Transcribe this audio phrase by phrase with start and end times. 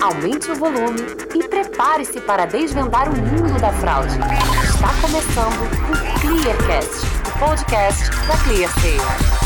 [0.00, 1.00] aumente o volume
[1.34, 4.16] e prepare-se para desvendar o mundo da fraude.
[4.64, 5.60] Está começando
[5.90, 9.40] o Clearcast, o podcast da ClearSale.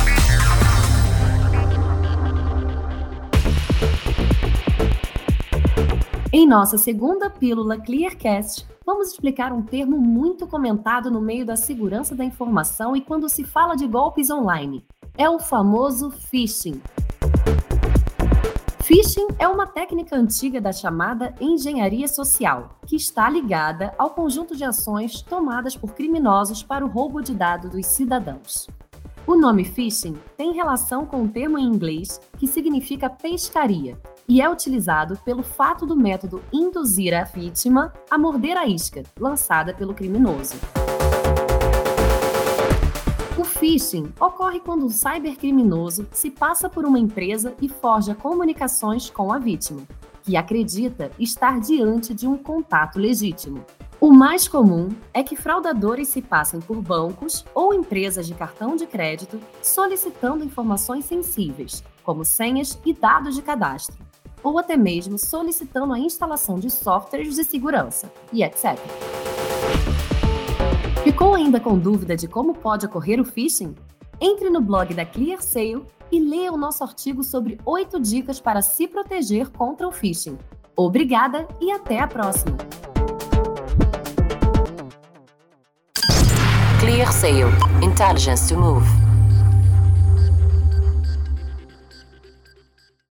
[6.33, 12.15] Em nossa segunda pílula Clearcast, vamos explicar um termo muito comentado no meio da segurança
[12.15, 14.85] da informação e quando se fala de golpes online.
[15.17, 16.81] É o famoso phishing.
[18.85, 24.63] Phishing é uma técnica antiga da chamada engenharia social, que está ligada ao conjunto de
[24.63, 28.67] ações tomadas por criminosos para o roubo de dados dos cidadãos.
[29.27, 34.51] O nome phishing tem relação com o termo em inglês que significa pescaria e é
[34.51, 40.57] utilizado pelo fato do método induzir a vítima a morder a isca lançada pelo criminoso.
[43.37, 49.33] O phishing ocorre quando um cybercriminoso se passa por uma empresa e forja comunicações com
[49.33, 49.83] a vítima,
[50.23, 53.65] que acredita estar diante de um contato legítimo.
[54.01, 58.87] O mais comum é que fraudadores se passem por bancos ou empresas de cartão de
[58.87, 63.99] crédito solicitando informações sensíveis, como senhas e dados de cadastro,
[64.45, 68.79] ou até mesmo solicitando a instalação de softwares de segurança, e etc.
[71.05, 73.75] Ficou ainda com dúvida de como pode ocorrer o phishing?
[74.19, 78.89] Entre no blog da ClearSale e leia o nosso artigo sobre 8 dicas para se
[78.89, 80.39] proteger contra o phishing.
[80.75, 82.57] Obrigada e até a próxima!
[86.81, 87.53] ClearSale
[87.83, 89.04] Intelligence to Move